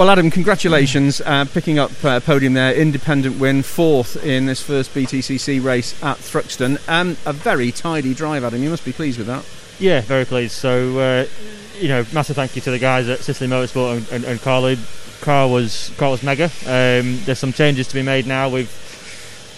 [0.00, 4.94] Well, Adam, congratulations uh, picking up uh, podium there, independent win, fourth in this first
[4.94, 6.78] BTCC race at Thruxton.
[6.88, 8.62] Um, a very tidy drive, Adam.
[8.62, 9.44] You must be pleased with that.
[9.78, 10.52] Yeah, very pleased.
[10.52, 11.26] So, uh,
[11.78, 15.20] you know, massive thank you to the guys at Ciceley Motorsport and, and, and Carlube.
[15.20, 16.44] Car was car was mega.
[16.44, 18.48] Um, there's some changes to be made now.
[18.48, 18.70] We've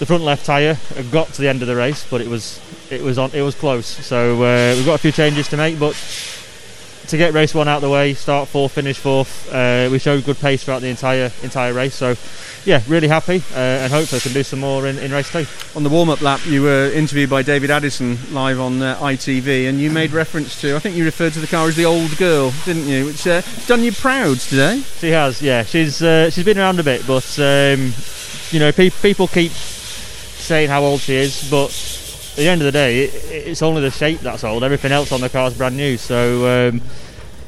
[0.00, 0.76] the front left tyre
[1.10, 2.60] got to the end of the race, but it was
[2.90, 3.86] it was on it was close.
[3.86, 5.94] So uh, we've got a few changes to make, but
[7.08, 9.52] to get race one out of the way, start fourth, finish fourth.
[9.52, 11.94] Uh, we showed good pace throughout the entire entire race.
[11.94, 12.16] So,
[12.64, 15.46] yeah, really happy, uh, and hopefully can do some more in, in race two.
[15.76, 19.68] On the warm up lap, you were interviewed by David Addison live on uh, ITV,
[19.68, 22.16] and you made reference to, I think you referred to the car as the old
[22.16, 23.06] girl, didn't you?
[23.06, 24.82] Which uh, done you proud today.
[24.98, 25.62] She has, yeah.
[25.62, 27.92] She's uh, she's been around a bit, but um,
[28.50, 31.70] you know, pe- people keep saying how old she is, but
[32.36, 33.14] at the end of the day, it,
[33.48, 34.62] it's only the shape that's old.
[34.62, 35.96] Everything else on the car is brand new.
[35.96, 36.82] So um,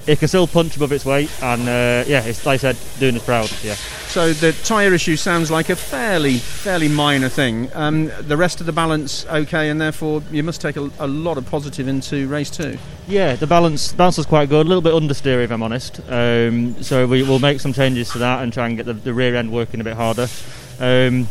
[0.06, 3.15] it can still punch above its weight, and uh, yeah, it's like I said, doing
[3.16, 3.52] us proud.
[3.62, 3.74] Yeah.
[3.74, 7.68] So the tyre issue sounds like a fairly fairly minor thing.
[7.74, 11.37] Um, the rest of the balance okay, and therefore you must take a, a, lot
[11.37, 12.79] of positive into race two.
[13.07, 14.65] Yeah, the balance balance was quite good.
[14.65, 16.01] A little bit understeer, if I'm honest.
[16.09, 19.12] Um, so we will make some changes to that and try and get the, the
[19.12, 20.29] rear end working a bit harder.
[20.80, 21.29] Um,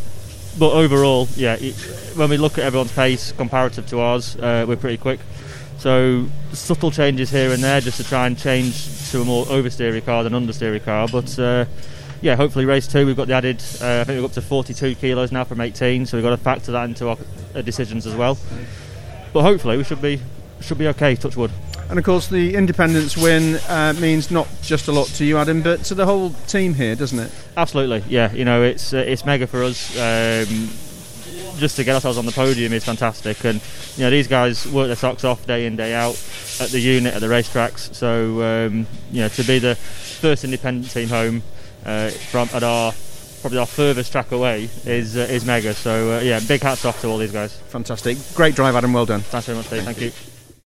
[0.57, 1.75] but overall, yeah, it,
[2.15, 5.19] when we look at everyone's pace comparative to ours, uh, we're pretty quick.
[5.77, 10.03] So subtle changes here and there just to try and change to a more oversteery
[10.03, 11.07] car than understeery car.
[11.07, 11.65] But uh,
[12.21, 13.63] yeah, hopefully race two we've got the added.
[13.81, 16.37] Uh, I think we're up to 42 kilos now from 18, so we've got to
[16.37, 17.17] factor that into our
[17.53, 18.37] uh, decisions as well.
[19.33, 20.19] But hopefully we should be
[20.61, 21.15] should be okay.
[21.15, 21.51] Touch wood.
[21.89, 25.61] And of course, the independence win uh, means not just a lot to you, Adam,
[25.61, 27.31] but to the whole team here, doesn't it?
[27.55, 28.31] Absolutely, yeah.
[28.33, 29.95] You know, it's uh, it's mega for us.
[29.97, 30.69] Um,
[31.57, 33.61] just to get ourselves on the podium is fantastic, and
[33.95, 36.15] you know these guys work their socks off day in day out
[36.59, 37.93] at the unit at the racetracks.
[37.93, 41.41] So um, you know to be the first independent team home
[41.85, 42.93] uh, from at our
[43.41, 45.73] probably our furthest track away is uh, is mega.
[45.73, 47.55] So uh, yeah, big hats off to all these guys.
[47.55, 48.93] Fantastic, great drive, Adam.
[48.93, 49.21] Well done.
[49.21, 49.83] Thanks very much, Steve.
[49.83, 50.21] Thank, Thank you.
[50.21, 50.36] you.